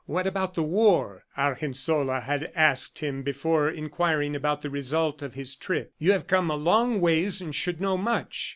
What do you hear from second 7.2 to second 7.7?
and